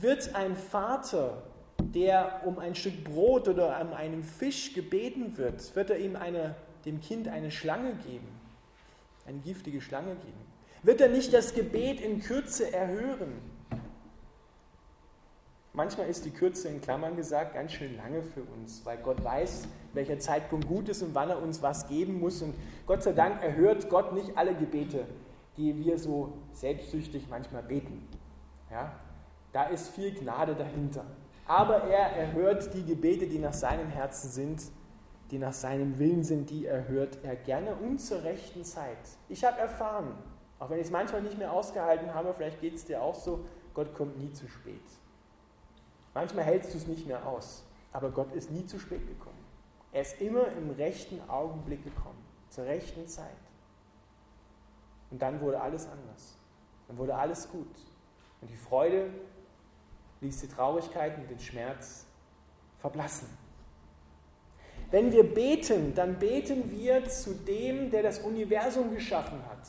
wird 0.00 0.34
ein 0.34 0.56
Vater, 0.56 1.42
der 1.78 2.42
um 2.44 2.58
ein 2.58 2.74
Stück 2.74 3.04
Brot 3.04 3.48
oder 3.48 3.80
um 3.80 3.92
einen 3.92 4.24
Fisch 4.24 4.72
gebeten 4.72 5.36
wird, 5.36 5.74
wird 5.76 5.90
er 5.90 5.98
ihm 5.98 6.16
eine, 6.16 6.54
dem 6.84 7.00
Kind 7.00 7.28
eine 7.28 7.50
Schlange 7.50 7.94
geben, 8.06 8.28
eine 9.26 9.38
giftige 9.38 9.80
Schlange 9.80 10.14
geben? 10.16 10.52
Wird 10.82 11.00
er 11.00 11.08
nicht 11.08 11.32
das 11.32 11.54
Gebet 11.54 12.00
in 12.00 12.20
Kürze 12.20 12.72
erhören? 12.72 13.32
Manchmal 15.74 16.08
ist 16.08 16.26
die 16.26 16.30
Kürze 16.30 16.68
in 16.68 16.82
Klammern 16.82 17.16
gesagt 17.16 17.54
ganz 17.54 17.72
schön 17.72 17.96
lange 17.96 18.22
für 18.22 18.42
uns, 18.42 18.84
weil 18.84 18.98
Gott 18.98 19.24
weiß, 19.24 19.66
welcher 19.94 20.18
Zeitpunkt 20.18 20.68
gut 20.68 20.90
ist 20.90 21.02
und 21.02 21.14
wann 21.14 21.30
er 21.30 21.42
uns 21.42 21.62
was 21.62 21.88
geben 21.88 22.20
muss. 22.20 22.42
Und 22.42 22.54
Gott 22.86 23.02
sei 23.02 23.12
Dank 23.12 23.42
erhört 23.42 23.88
Gott 23.88 24.12
nicht 24.12 24.36
alle 24.36 24.54
Gebete, 24.54 25.06
die 25.56 25.82
wir 25.82 25.98
so 25.98 26.34
selbstsüchtig 26.52 27.26
manchmal 27.30 27.62
beten. 27.62 28.06
Ja? 28.70 28.92
Da 29.52 29.64
ist 29.64 29.88
viel 29.88 30.12
Gnade 30.12 30.54
dahinter. 30.54 31.06
Aber 31.46 31.84
er 31.84 32.16
erhört 32.16 32.74
die 32.74 32.84
Gebete, 32.84 33.26
die 33.26 33.38
nach 33.38 33.54
seinem 33.54 33.88
Herzen 33.88 34.28
sind, 34.28 34.62
die 35.30 35.38
nach 35.38 35.54
seinem 35.54 35.98
Willen 35.98 36.22
sind, 36.22 36.50
die 36.50 36.66
erhört 36.66 37.18
er 37.22 37.34
gerne 37.34 37.74
und 37.76 37.98
zur 37.98 38.22
rechten 38.24 38.62
Zeit. 38.64 38.98
Ich 39.30 39.42
habe 39.42 39.58
erfahren, 39.58 40.18
auch 40.58 40.68
wenn 40.68 40.78
ich 40.78 40.84
es 40.84 40.90
manchmal 40.90 41.22
nicht 41.22 41.38
mehr 41.38 41.50
ausgehalten 41.50 42.12
habe, 42.12 42.34
vielleicht 42.34 42.60
geht 42.60 42.74
es 42.74 42.84
dir 42.84 43.02
auch 43.02 43.14
so, 43.14 43.46
Gott 43.72 43.94
kommt 43.94 44.18
nie 44.18 44.32
zu 44.32 44.46
spät. 44.48 44.82
Manchmal 46.14 46.44
hältst 46.44 46.74
du 46.74 46.78
es 46.78 46.86
nicht 46.86 47.06
mehr 47.06 47.26
aus, 47.26 47.64
aber 47.92 48.10
Gott 48.10 48.32
ist 48.32 48.50
nie 48.50 48.66
zu 48.66 48.78
spät 48.78 49.06
gekommen. 49.06 49.42
Er 49.92 50.02
ist 50.02 50.20
immer 50.20 50.48
im 50.52 50.70
rechten 50.70 51.20
Augenblick 51.28 51.84
gekommen, 51.84 52.22
zur 52.48 52.64
rechten 52.64 53.06
Zeit. 53.06 53.28
Und 55.10 55.20
dann 55.20 55.40
wurde 55.40 55.60
alles 55.60 55.86
anders. 55.86 56.38
Dann 56.88 56.96
wurde 56.96 57.14
alles 57.14 57.48
gut. 57.50 57.74
Und 58.40 58.50
die 58.50 58.56
Freude 58.56 59.10
ließ 60.20 60.40
die 60.40 60.48
Traurigkeit 60.48 61.18
und 61.18 61.28
den 61.30 61.38
Schmerz 61.38 62.06
verblassen. 62.78 63.28
Wenn 64.90 65.12
wir 65.12 65.34
beten, 65.34 65.94
dann 65.94 66.18
beten 66.18 66.70
wir 66.70 67.08
zu 67.08 67.34
dem, 67.34 67.90
der 67.90 68.02
das 68.02 68.18
Universum 68.18 68.94
geschaffen 68.94 69.40
hat, 69.48 69.66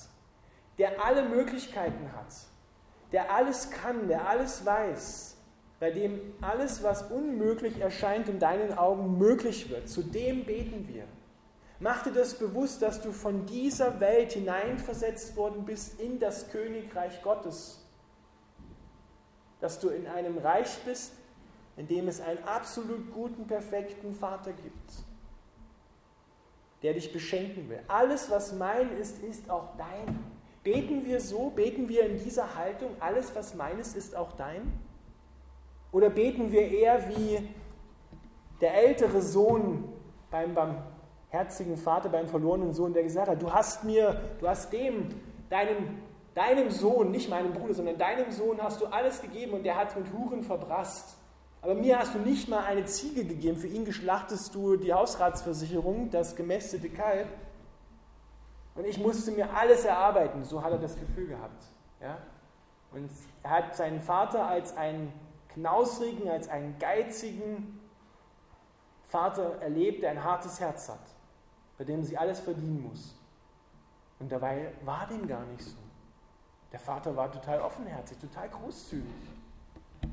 der 0.77 1.03
alle 1.03 1.29
Möglichkeiten 1.29 2.11
hat, 2.13 2.33
der 3.11 3.33
alles 3.33 3.69
kann, 3.71 4.07
der 4.07 4.27
alles 4.27 4.65
weiß, 4.65 5.32
bei 5.83 5.91
dem 5.91 6.21
alles, 6.39 6.81
was 6.81 7.11
unmöglich 7.11 7.81
erscheint, 7.81 8.29
in 8.29 8.39
deinen 8.39 8.71
Augen 8.71 9.17
möglich 9.17 9.69
wird. 9.69 9.89
Zu 9.89 10.01
dem 10.01 10.45
beten 10.45 10.87
wir. 10.87 11.03
Mach 11.81 12.03
dir 12.03 12.13
das 12.13 12.35
bewusst, 12.35 12.81
dass 12.81 13.01
du 13.01 13.11
von 13.11 13.45
dieser 13.47 13.99
Welt 13.99 14.31
hineinversetzt 14.31 15.35
worden 15.35 15.65
bist 15.65 15.99
in 15.99 16.19
das 16.19 16.49
Königreich 16.51 17.21
Gottes. 17.21 17.85
Dass 19.59 19.81
du 19.81 19.89
in 19.89 20.07
einem 20.07 20.37
Reich 20.37 20.73
bist, 20.85 21.11
in 21.75 21.85
dem 21.89 22.07
es 22.07 22.21
einen 22.21 22.41
absolut 22.45 23.11
guten, 23.11 23.45
perfekten 23.45 24.13
Vater 24.13 24.53
gibt, 24.53 24.93
der 26.81 26.93
dich 26.93 27.11
beschenken 27.11 27.67
will. 27.67 27.81
Alles, 27.89 28.31
was 28.31 28.53
mein 28.53 28.89
ist, 28.95 29.21
ist 29.21 29.49
auch 29.49 29.75
dein. 29.75 30.17
Beten 30.63 31.03
wir 31.03 31.19
so, 31.19 31.49
beten 31.49 31.89
wir 31.89 32.05
in 32.05 32.23
dieser 32.23 32.55
Haltung, 32.55 32.91
alles, 33.01 33.35
was 33.35 33.53
meines 33.53 33.97
ist, 33.97 34.15
auch 34.15 34.31
dein? 34.31 34.71
Oder 35.93 36.09
beten 36.09 36.51
wir 36.51 36.67
eher 36.69 37.07
wie 37.09 37.47
der 38.59 38.73
ältere 38.73 39.21
Sohn 39.21 39.87
beim 40.31 40.55
barmherzigen 40.55 41.77
Vater, 41.77 42.09
beim 42.09 42.27
verlorenen 42.27 42.73
Sohn, 42.73 42.93
der 42.93 43.03
gesagt 43.03 43.29
hat, 43.29 43.41
du 43.41 43.53
hast 43.53 43.83
mir, 43.83 44.19
du 44.39 44.47
hast 44.49 44.73
dem, 44.73 45.09
deinem, 45.49 45.99
deinem 46.33 46.71
Sohn, 46.71 47.11
nicht 47.11 47.29
meinem 47.29 47.53
Bruder, 47.53 47.75
sondern 47.75 47.97
deinem 47.97 48.31
Sohn 48.31 48.61
hast 48.61 48.81
du 48.81 48.87
alles 48.87 49.21
gegeben 49.21 49.53
und 49.53 49.63
der 49.63 49.77
hat 49.77 49.89
es 49.89 49.95
mit 49.95 50.11
Huren 50.11 50.41
verbrasst. 50.41 51.15
Aber 51.61 51.75
mir 51.75 51.99
hast 51.99 52.15
du 52.15 52.19
nicht 52.19 52.49
mal 52.49 52.63
eine 52.65 52.85
Ziege 52.85 53.23
gegeben, 53.23 53.55
für 53.55 53.67
ihn 53.67 53.85
geschlachtest 53.85 54.53
du 54.55 54.75
die 54.75 54.93
Hausratsversicherung, 54.93 56.09
das 56.09 56.35
gemästete 56.35 56.89
Kalb. 56.89 57.27
Und 58.75 58.85
ich 58.85 58.97
musste 58.97 59.31
mir 59.31 59.53
alles 59.53 59.85
erarbeiten, 59.85 60.43
so 60.43 60.63
hat 60.63 60.71
er 60.71 60.79
das 60.79 60.99
Gefühl 60.99 61.27
gehabt. 61.27 61.63
Ja? 62.01 62.17
Und 62.91 63.11
er 63.43 63.49
hat 63.49 63.75
seinen 63.75 64.01
Vater 64.01 64.47
als 64.47 64.75
einen 64.75 65.13
knausrigen, 65.53 66.29
als 66.29 66.47
einen 66.47 66.77
geizigen 66.79 67.79
Vater 69.03 69.61
erlebt, 69.61 70.03
der 70.03 70.11
ein 70.11 70.23
hartes 70.23 70.59
Herz 70.59 70.89
hat, 70.89 71.15
bei 71.77 71.83
dem 71.83 72.03
sie 72.03 72.17
alles 72.17 72.39
verdienen 72.39 72.81
muss. 72.81 73.15
Und 74.19 74.31
dabei 74.31 74.73
war 74.83 75.07
dem 75.07 75.27
gar 75.27 75.45
nicht 75.45 75.63
so. 75.63 75.77
Der 76.71 76.79
Vater 76.79 77.15
war 77.15 77.31
total 77.31 77.61
offenherzig, 77.61 78.17
total 78.17 78.49
großzügig. 78.49 79.05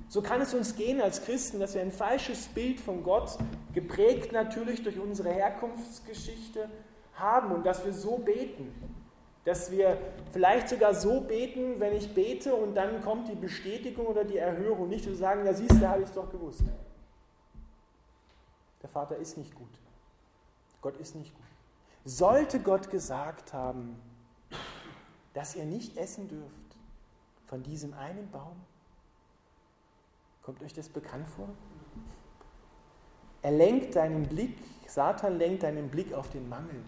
So 0.08 0.20
kann 0.20 0.40
es 0.40 0.52
uns 0.52 0.76
gehen 0.76 1.00
als 1.00 1.24
Christen, 1.24 1.60
dass 1.60 1.74
wir 1.74 1.82
ein 1.82 1.92
falsches 1.92 2.48
Bild 2.48 2.80
von 2.80 3.02
Gott, 3.02 3.38
geprägt 3.72 4.32
natürlich 4.32 4.82
durch 4.82 4.98
unsere 4.98 5.30
Herkunftsgeschichte, 5.30 6.68
haben 7.14 7.52
und 7.52 7.64
dass 7.64 7.84
wir 7.84 7.92
so 7.92 8.18
beten. 8.18 8.99
Dass 9.44 9.70
wir 9.70 9.96
vielleicht 10.32 10.68
sogar 10.68 10.94
so 10.94 11.22
beten, 11.22 11.80
wenn 11.80 11.94
ich 11.94 12.14
bete 12.14 12.54
und 12.54 12.74
dann 12.74 13.00
kommt 13.02 13.28
die 13.28 13.34
Bestätigung 13.34 14.06
oder 14.06 14.24
die 14.24 14.36
Erhörung. 14.36 14.88
Nicht 14.88 15.04
zu 15.04 15.14
sagen, 15.14 15.46
ja 15.46 15.54
siehst 15.54 15.72
du, 15.72 15.88
habe 15.88 16.02
ich 16.02 16.08
es 16.08 16.14
doch 16.14 16.30
gewusst. 16.30 16.62
Der 18.82 18.88
Vater 18.88 19.16
ist 19.16 19.38
nicht 19.38 19.54
gut. 19.54 19.68
Gott 20.80 20.96
ist 20.98 21.14
nicht 21.14 21.34
gut. 21.34 21.44
Sollte 22.04 22.60
Gott 22.60 22.90
gesagt 22.90 23.52
haben, 23.52 24.00
dass 25.34 25.54
ihr 25.54 25.64
nicht 25.64 25.96
essen 25.96 26.28
dürft 26.28 26.76
von 27.46 27.62
diesem 27.62 27.94
einen 27.94 28.30
Baum? 28.30 28.60
Kommt 30.42 30.62
euch 30.62 30.72
das 30.72 30.88
bekannt 30.88 31.28
vor? 31.28 31.48
Er 33.42 33.52
lenkt 33.52 33.96
deinen 33.96 34.26
Blick, 34.26 34.56
Satan 34.86 35.38
lenkt 35.38 35.62
deinen 35.62 35.88
Blick 35.90 36.12
auf 36.12 36.30
den 36.30 36.48
Mangel 36.48 36.82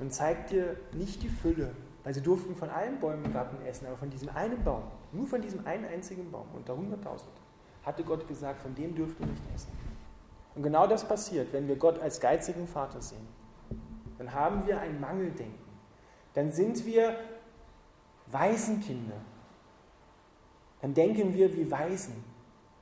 und 0.00 0.12
zeigt 0.12 0.50
dir 0.50 0.76
nicht 0.92 1.22
die 1.22 1.28
Fülle, 1.28 1.74
weil 2.04 2.14
sie 2.14 2.22
durften 2.22 2.56
von 2.56 2.70
allen 2.70 2.98
Bäumen 2.98 3.24
im 3.24 3.32
Garten 3.32 3.64
essen, 3.64 3.86
aber 3.86 3.96
von 3.96 4.10
diesem 4.10 4.28
einen 4.30 4.62
Baum, 4.64 4.84
nur 5.12 5.26
von 5.26 5.40
diesem 5.40 5.66
einen 5.66 5.84
einzigen 5.84 6.30
Baum 6.30 6.46
unter 6.54 6.74
100.000, 6.74 7.22
hatte 7.84 8.02
Gott 8.02 8.26
gesagt, 8.26 8.62
von 8.62 8.74
dem 8.74 8.94
dürft 8.94 9.18
ihr 9.20 9.26
nicht 9.26 9.42
essen. 9.54 9.72
Und 10.54 10.62
genau 10.62 10.86
das 10.86 11.06
passiert, 11.06 11.52
wenn 11.52 11.68
wir 11.68 11.76
Gott 11.76 11.98
als 12.00 12.20
geizigen 12.20 12.66
Vater 12.66 13.00
sehen. 13.00 13.26
Dann 14.18 14.32
haben 14.32 14.66
wir 14.66 14.80
ein 14.80 15.00
Mangeldenken. 15.00 15.58
Dann 16.34 16.50
sind 16.50 16.84
wir 16.86 17.16
Waisenkinder. 18.30 19.16
Dann 20.80 20.94
denken 20.94 21.34
wir 21.34 21.54
wie 21.56 21.70
Waisen. 21.70 22.24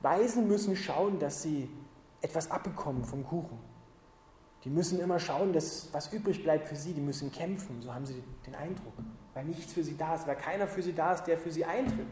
Waisen 0.01 0.47
müssen 0.47 0.75
schauen, 0.75 1.19
dass 1.19 1.43
sie 1.43 1.69
etwas 2.21 2.49
abbekommen 2.49 3.03
vom 3.03 3.25
Kuchen. 3.25 3.57
Die 4.63 4.69
müssen 4.69 4.99
immer 4.99 5.19
schauen, 5.19 5.53
dass 5.53 5.89
was 5.91 6.13
übrig 6.13 6.43
bleibt 6.43 6.67
für 6.67 6.75
sie. 6.75 6.93
Die 6.93 7.01
müssen 7.01 7.31
kämpfen, 7.31 7.81
so 7.81 7.93
haben 7.93 8.05
sie 8.05 8.23
den 8.45 8.55
Eindruck. 8.55 8.93
Weil 9.33 9.45
nichts 9.45 9.73
für 9.73 9.83
sie 9.83 9.97
da 9.97 10.15
ist, 10.15 10.27
weil 10.27 10.35
keiner 10.35 10.67
für 10.67 10.83
sie 10.83 10.93
da 10.93 11.13
ist, 11.13 11.23
der 11.23 11.37
für 11.37 11.51
sie 11.51 11.65
eintritt. 11.65 12.07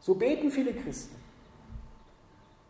So 0.00 0.14
beten 0.14 0.50
viele 0.50 0.74
Christen. 0.74 1.16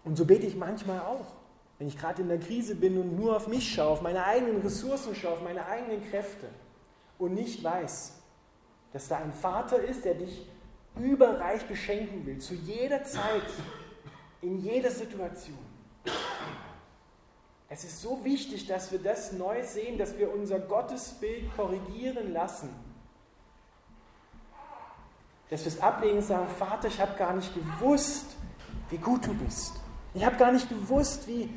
Und 0.05 0.17
so 0.17 0.25
bete 0.25 0.47
ich 0.47 0.57
manchmal 0.57 1.01
auch. 1.01 1.33
Wenn 1.79 1.89
ich 1.89 1.99
gerade 1.99 2.23
in 2.23 2.29
der 2.29 2.39
Krise 2.39 2.77
bin 2.77 2.99
und 2.99 3.17
nur 3.17 3.37
auf 3.37 3.49
mich 3.49 3.75
schaue, 3.75 3.91
auf 3.91 4.03
meine 4.03 4.25
eigenen 4.25 4.61
Ressourcen 4.61 5.15
schaue, 5.15 5.33
auf 5.33 5.43
meine 5.43 5.67
eigenen 5.67 6.09
Kräfte 6.09 6.49
und 7.19 7.35
nicht 7.35 7.65
weiß, 7.65 8.21
dass 8.93 9.09
da 9.09 9.17
ein 9.19 9.33
Vater 9.33 9.83
ist, 9.83 10.05
der 10.05 10.15
dich 10.15 10.47
überreich 10.97 11.67
beschenken 11.67 12.25
will, 12.27 12.39
zu 12.39 12.55
jeder 12.55 13.03
Zeit 13.03 13.43
In 14.41 14.59
jeder 14.59 14.91
Situation. 14.91 15.74
Es 17.75 17.83
ist 17.83 18.03
so 18.03 18.21
wichtig, 18.23 18.69
dass 18.69 18.93
wir 18.93 19.01
das 19.01 19.33
neu 19.33 19.61
sehen, 19.65 19.99
dass 19.99 20.17
wir 20.17 20.33
unser 20.33 20.61
Gottesbild 20.61 21.57
korrigieren 21.57 22.33
lassen. 22.33 22.69
Dass 25.51 25.65
wir 25.65 25.73
es 25.73 25.81
ablegen 25.81 26.19
und 26.19 26.23
sagen, 26.23 26.47
Vater, 26.57 26.87
ich 26.87 27.01
habe 27.01 27.19
gar 27.19 27.35
nicht 27.35 27.53
gewusst, 27.53 28.27
wie 28.91 28.97
gut 28.97 29.27
du 29.27 29.35
bist. 29.35 29.73
Ich 30.15 30.25
habe 30.25 30.37
gar 30.37 30.53
nicht 30.53 30.69
gewusst, 30.69 31.27
wie, 31.27 31.51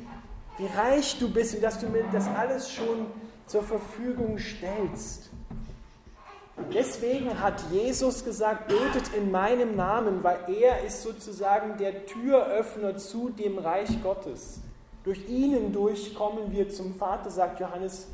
wie 0.56 0.66
reich 0.66 1.20
du 1.20 1.32
bist 1.32 1.54
und 1.54 1.62
dass 1.62 1.78
du 1.78 1.88
mir 1.88 2.02
das 2.10 2.26
alles 2.26 2.68
schon 2.68 3.06
zur 3.46 3.62
Verfügung 3.62 4.38
stellst. 4.38 5.30
Deswegen 6.74 7.40
hat 7.40 7.62
Jesus 7.70 8.24
gesagt, 8.24 8.66
betet 8.66 9.14
in 9.14 9.30
meinem 9.30 9.76
Namen, 9.76 10.24
weil 10.24 10.40
er 10.48 10.82
ist 10.82 11.00
sozusagen 11.02 11.78
der 11.78 12.06
Türöffner 12.06 12.96
zu 12.96 13.28
dem 13.28 13.58
Reich 13.58 14.02
Gottes. 14.02 14.62
Durch 15.08 15.26
ihn 15.26 15.54
hindurch 15.54 16.14
kommen 16.14 16.52
wir 16.52 16.68
zum 16.68 16.94
Vater, 16.94 17.30
sagt 17.30 17.60
Johannes 17.60 18.08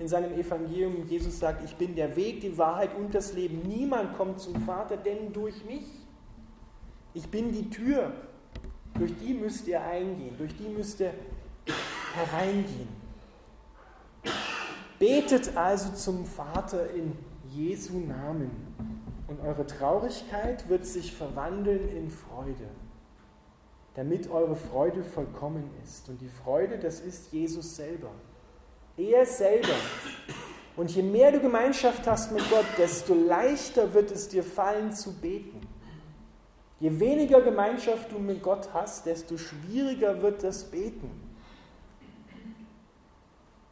in 0.00 0.08
seinem 0.08 0.32
Evangelium. 0.32 1.06
Jesus 1.06 1.38
sagt, 1.38 1.64
ich 1.64 1.76
bin 1.76 1.94
der 1.94 2.16
Weg, 2.16 2.40
die 2.40 2.58
Wahrheit 2.58 2.90
und 2.98 3.14
das 3.14 3.34
Leben. 3.34 3.62
Niemand 3.68 4.16
kommt 4.16 4.40
zum 4.40 4.60
Vater, 4.62 4.96
denn 4.96 5.32
durch 5.32 5.64
mich. 5.64 5.86
Ich 7.14 7.28
bin 7.30 7.52
die 7.52 7.70
Tür. 7.70 8.10
Durch 8.94 9.16
die 9.18 9.32
müsst 9.32 9.68
ihr 9.68 9.80
eingehen, 9.80 10.34
durch 10.38 10.52
die 10.56 10.68
müsst 10.68 10.98
ihr 10.98 11.14
hereingehen. 12.16 12.88
Betet 14.98 15.56
also 15.56 15.92
zum 15.92 16.26
Vater 16.26 16.90
in 16.90 17.12
Jesu 17.54 17.96
Namen 18.00 18.50
und 19.28 19.40
eure 19.40 19.68
Traurigkeit 19.68 20.68
wird 20.68 20.84
sich 20.84 21.14
verwandeln 21.14 21.88
in 21.90 22.10
Freude, 22.10 22.66
damit 23.94 24.30
eure 24.30 24.56
Freude 24.56 25.02
vollkommen 25.02 25.70
ist. 25.84 26.08
Und 26.08 26.20
die 26.20 26.28
Freude, 26.28 26.78
das 26.78 27.00
ist 27.00 27.32
Jesus 27.32 27.76
selber. 27.76 28.10
Er 28.96 29.26
selber. 29.26 29.74
Und 30.76 30.94
je 30.94 31.02
mehr 31.02 31.32
du 31.32 31.40
Gemeinschaft 31.40 32.06
hast 32.06 32.32
mit 32.32 32.48
Gott, 32.50 32.66
desto 32.78 33.14
leichter 33.14 33.92
wird 33.92 34.10
es 34.10 34.28
dir 34.28 34.44
fallen 34.44 34.92
zu 34.92 35.12
beten. 35.12 35.60
Je 36.78 36.98
weniger 36.98 37.42
Gemeinschaft 37.42 38.10
du 38.10 38.18
mit 38.18 38.42
Gott 38.42 38.70
hast, 38.72 39.04
desto 39.04 39.36
schwieriger 39.36 40.22
wird 40.22 40.42
das 40.42 40.64
Beten. 40.64 41.10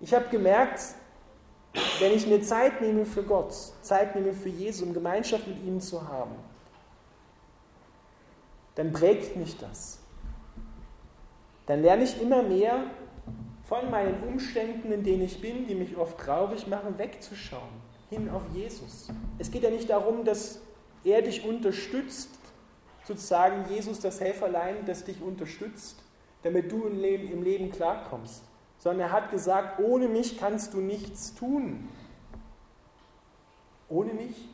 Ich 0.00 0.12
habe 0.12 0.28
gemerkt, 0.28 0.80
wenn 2.00 2.12
ich 2.12 2.26
mir 2.26 2.42
Zeit 2.42 2.80
nehme 2.80 3.06
für 3.06 3.22
Gott, 3.22 3.54
Zeit 3.82 4.14
nehme 4.14 4.32
für 4.32 4.48
Jesus, 4.48 4.82
um 4.82 4.92
Gemeinschaft 4.92 5.46
mit 5.46 5.62
ihm 5.64 5.80
zu 5.80 6.06
haben, 6.06 6.34
dann 8.74 8.92
prägt 8.92 9.36
mich 9.36 9.56
das. 9.56 9.98
Dann 11.68 11.82
lerne 11.82 12.02
ich 12.02 12.20
immer 12.20 12.42
mehr 12.42 12.82
von 13.62 13.90
meinen 13.90 14.22
Umständen, 14.24 14.90
in 14.90 15.04
denen 15.04 15.22
ich 15.22 15.40
bin, 15.40 15.66
die 15.68 15.76
mich 15.76 15.96
oft 15.96 16.18
traurig 16.18 16.66
machen, 16.66 16.98
wegzuschauen, 16.98 17.68
hin 18.10 18.28
auf 18.28 18.42
Jesus. 18.52 19.08
Es 19.38 19.50
geht 19.50 19.62
ja 19.62 19.70
nicht 19.70 19.88
darum, 19.88 20.24
dass 20.24 20.60
er 21.04 21.22
dich 21.22 21.44
unterstützt, 21.46 22.30
sozusagen 23.04 23.72
Jesus 23.72 24.00
das 24.00 24.20
Helferlein, 24.20 24.84
das 24.86 25.04
dich 25.04 25.22
unterstützt, 25.22 26.02
damit 26.42 26.72
du 26.72 26.84
im 26.84 27.00
Leben, 27.00 27.30
im 27.30 27.44
Leben 27.44 27.70
klarkommst 27.70 28.42
sondern 28.78 29.08
er 29.08 29.12
hat 29.12 29.30
gesagt, 29.30 29.80
ohne 29.80 30.08
mich 30.08 30.38
kannst 30.38 30.74
du 30.74 30.80
nichts 30.80 31.34
tun. 31.34 31.88
Ohne 33.88 34.14
mich 34.14 34.48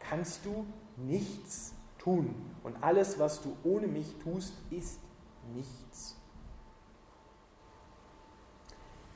kannst 0.00 0.44
du 0.44 0.66
nichts 0.96 1.74
tun. 1.98 2.34
Und 2.64 2.82
alles, 2.82 3.18
was 3.18 3.40
du 3.42 3.56
ohne 3.64 3.86
mich 3.86 4.14
tust, 4.22 4.54
ist 4.70 4.98
nichts. 5.54 6.16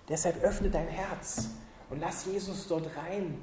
Deshalb 0.08 0.42
öffne 0.42 0.70
dein 0.70 0.88
Herz 0.88 1.48
und 1.90 2.00
lass 2.00 2.26
Jesus 2.26 2.66
dort 2.68 2.88
rein. 2.96 3.38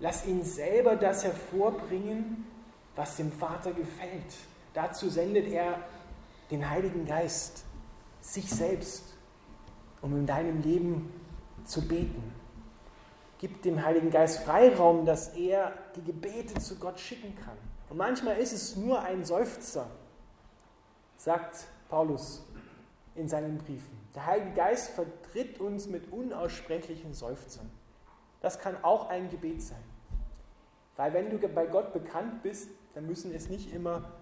Lass 0.00 0.26
ihn 0.26 0.42
selber 0.44 0.96
das 0.96 1.24
hervorbringen, 1.24 2.46
was 2.96 3.16
dem 3.16 3.32
Vater 3.32 3.72
gefällt. 3.72 4.34
Dazu 4.72 5.08
sendet 5.08 5.48
er 5.48 5.78
den 6.50 6.68
Heiligen 6.68 7.06
Geist, 7.06 7.64
sich 8.20 8.50
selbst 8.50 9.04
um 10.02 10.14
in 10.16 10.26
deinem 10.26 10.60
Leben 10.60 11.10
zu 11.64 11.80
beten. 11.80 12.32
Gib 13.38 13.62
dem 13.62 13.82
Heiligen 13.82 14.10
Geist 14.10 14.44
Freiraum, 14.44 15.06
dass 15.06 15.28
er 15.28 15.72
die 15.96 16.02
Gebete 16.02 16.54
zu 16.60 16.76
Gott 16.76 17.00
schicken 17.00 17.34
kann. 17.36 17.56
Und 17.88 17.96
manchmal 17.96 18.36
ist 18.36 18.52
es 18.52 18.76
nur 18.76 19.00
ein 19.00 19.24
Seufzer, 19.24 19.86
sagt 21.16 21.66
Paulus 21.88 22.44
in 23.14 23.28
seinen 23.28 23.58
Briefen. 23.58 23.98
Der 24.14 24.26
Heilige 24.26 24.52
Geist 24.52 24.90
vertritt 24.90 25.60
uns 25.60 25.86
mit 25.86 26.12
unaussprechlichen 26.12 27.14
Seufzern. 27.14 27.70
Das 28.40 28.58
kann 28.58 28.82
auch 28.82 29.08
ein 29.08 29.30
Gebet 29.30 29.62
sein. 29.62 29.82
Weil 30.96 31.12
wenn 31.12 31.30
du 31.30 31.38
bei 31.48 31.66
Gott 31.66 31.92
bekannt 31.92 32.42
bist, 32.42 32.68
dann 32.94 33.06
müssen 33.06 33.34
es 33.34 33.48
nicht 33.48 33.72
immer 33.72 34.12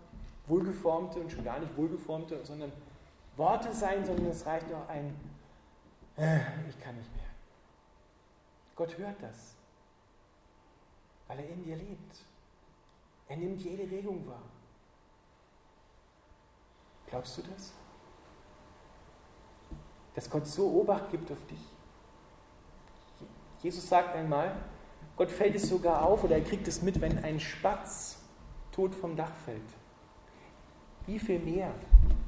wohlgeformte 0.47 1.21
und 1.21 1.31
schon 1.31 1.45
gar 1.45 1.59
nicht 1.59 1.77
wohlgeformte, 1.77 2.45
sondern 2.45 2.73
Worte 3.37 3.73
sein, 3.73 4.05
sondern 4.05 4.27
es 4.27 4.47
reicht 4.47 4.73
auch 4.73 4.89
ein 4.89 5.15
äh, 6.17 6.41
ich 6.69 6.79
kann 6.81 6.97
nicht 6.97 7.15
mehr. 7.15 7.25
Gott 8.77 8.97
hört 8.99 9.23
das, 9.23 9.55
weil 11.29 11.39
er 11.39 11.49
in 11.49 11.65
dir 11.65 11.77
lebt. 11.77 12.17
Er 13.29 13.37
nimmt 13.37 13.61
jede 13.63 13.91
Regung 13.91 14.27
wahr. 14.27 14.43
Glaubst 17.07 17.39
du 17.39 17.43
das? 17.43 17.73
Dass 20.15 20.29
Gott 20.29 20.47
so 20.47 20.69
Obacht 20.81 21.11
gibt 21.11 21.31
auf 21.31 21.45
dich? 21.47 21.61
Jesus 23.63 23.89
sagt 23.89 24.15
einmal, 24.15 24.55
Gott 25.17 25.31
fällt 25.31 25.55
es 25.55 25.69
sogar 25.69 26.03
auf 26.03 26.25
oder 26.25 26.37
er 26.37 26.45
kriegt 26.45 26.67
es 26.69 26.83
mit, 26.83 27.01
wenn 27.01 27.23
ein 27.25 27.39
Spatz 27.39 28.19
tot 28.73 28.95
vom 28.95 29.17
Dach 29.17 29.35
fällt. 29.45 29.61
Wie 31.07 31.19
viel 31.19 31.39
mehr 31.39 31.73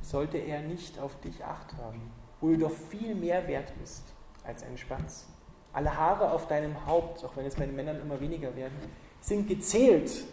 sollte 0.03 0.39
er 0.39 0.61
nicht 0.63 0.99
auf 0.99 1.19
dich 1.21 1.45
acht 1.45 1.75
haben? 1.77 2.13
wo 2.45 2.51
du 2.51 2.59
doch 2.59 2.71
viel 2.71 3.15
mehr 3.15 3.49
wert 3.49 3.73
bist 3.81 4.05
als 4.45 4.63
ein 4.65 4.77
Spatz. 4.77 5.27
Alle 5.73 5.97
Haare 5.97 6.31
auf 6.31 6.47
deinem 6.47 6.85
Haupt, 6.85 7.25
auch 7.25 7.35
wenn 7.37 7.47
es 7.47 7.55
bei 7.55 7.65
den 7.65 7.75
Männern 7.75 7.99
immer 8.03 8.21
weniger 8.21 8.55
werden, 8.55 8.77
sind 9.23 9.49
gezählt. 9.49 10.27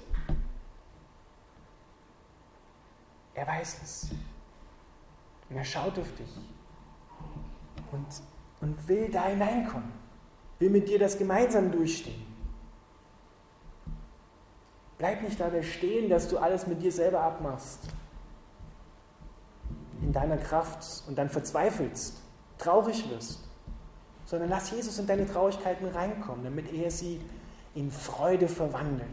Er 3.34 3.48
weiß 3.48 3.80
es. 3.82 4.12
Und 5.50 5.56
er 5.56 5.64
schaut 5.64 5.98
auf 5.98 6.14
dich 6.16 6.30
und, 7.92 8.06
und 8.62 8.88
will 8.88 9.10
da 9.10 9.26
hineinkommen, 9.26 9.92
will 10.60 10.70
mit 10.70 10.88
dir 10.88 11.00
das 11.00 11.18
gemeinsam 11.18 11.72
durchstehen. 11.72 12.26
Bleib 14.98 15.24
nicht 15.24 15.40
dabei 15.40 15.64
stehen, 15.64 16.10
dass 16.10 16.28
du 16.28 16.38
alles 16.38 16.68
mit 16.68 16.82
dir 16.82 16.92
selber 16.92 17.22
abmachst 17.22 17.88
in 20.02 20.14
deiner 20.14 20.38
Kraft 20.38 21.04
und 21.08 21.18
dann 21.18 21.30
verzweifelst, 21.30 22.22
traurig 22.58 23.10
wirst, 23.10 23.40
sondern 24.26 24.50
lass 24.50 24.72
Jesus 24.72 25.00
in 25.00 25.08
deine 25.08 25.26
Traurigkeiten 25.26 25.88
reinkommen, 25.88 26.44
damit 26.44 26.72
er 26.74 26.92
sie 26.92 27.20
in 27.76 27.92
Freude 27.92 28.48
verwandelt, 28.48 29.10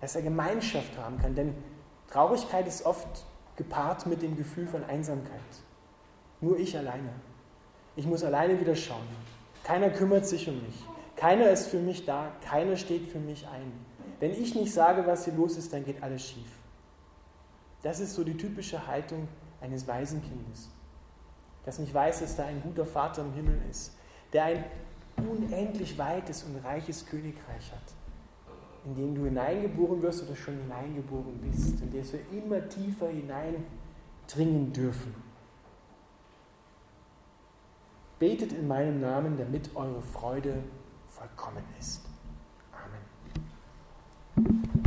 dass 0.00 0.16
er 0.16 0.22
Gemeinschaft 0.22 0.96
haben 0.98 1.18
kann. 1.18 1.34
Denn 1.34 1.54
Traurigkeit 2.10 2.66
ist 2.66 2.84
oft 2.84 3.24
gepaart 3.56 4.06
mit 4.06 4.22
dem 4.22 4.36
Gefühl 4.36 4.66
von 4.66 4.84
Einsamkeit. 4.84 5.40
Nur 6.40 6.58
ich 6.58 6.76
alleine. 6.76 7.10
Ich 7.96 8.06
muss 8.06 8.24
alleine 8.24 8.60
wieder 8.60 8.74
schauen. 8.74 9.06
Keiner 9.62 9.90
kümmert 9.90 10.26
sich 10.26 10.48
um 10.48 10.56
mich. 10.62 10.82
Keiner 11.16 11.50
ist 11.50 11.68
für 11.68 11.78
mich 11.78 12.04
da. 12.04 12.32
Keiner 12.48 12.76
steht 12.76 13.06
für 13.08 13.20
mich 13.20 13.46
ein. 13.48 13.72
Wenn 14.20 14.32
ich 14.32 14.54
nicht 14.54 14.72
sage, 14.72 15.06
was 15.06 15.24
hier 15.24 15.34
los 15.34 15.56
ist, 15.56 15.72
dann 15.72 15.84
geht 15.84 16.02
alles 16.02 16.22
schief. 16.22 16.58
Das 17.82 18.00
ist 18.00 18.14
so 18.14 18.24
die 18.24 18.36
typische 18.36 18.86
Haltung 18.86 19.28
eines 19.60 19.86
Waisenkindes, 19.86 20.70
das 21.64 21.78
nicht 21.78 21.92
weiß, 21.92 22.20
dass 22.20 22.36
da 22.36 22.46
ein 22.46 22.62
guter 22.62 22.86
Vater 22.86 23.22
im 23.22 23.32
Himmel 23.32 23.60
ist, 23.70 23.96
der 24.32 24.44
ein 24.44 24.64
unendlich 25.16 25.96
weites 25.98 26.44
und 26.44 26.56
reiches 26.64 27.06
Königreich 27.06 27.72
hat, 27.72 27.94
in 28.84 28.94
dem 28.94 29.14
du 29.14 29.24
hineingeboren 29.24 30.02
wirst 30.02 30.22
oder 30.22 30.36
schon 30.36 30.58
hineingeboren 30.58 31.38
bist, 31.40 31.80
in 31.80 31.92
das 31.98 32.12
wir 32.12 32.20
immer 32.32 32.68
tiefer 32.68 33.08
hineindringen 33.08 34.72
dürfen. 34.72 35.14
Betet 38.18 38.52
in 38.52 38.68
meinem 38.68 39.00
Namen, 39.00 39.36
damit 39.36 39.74
eure 39.74 40.02
Freude 40.02 40.62
vollkommen 41.06 41.64
ist. 41.78 42.04
Amen. 44.36 44.73